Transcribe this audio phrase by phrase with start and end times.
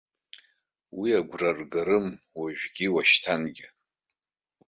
[0.99, 2.07] Уи агәра ргарым
[2.39, 3.67] уажәгьы уашьҭангьы.